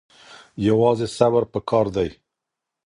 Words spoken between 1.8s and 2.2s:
دی.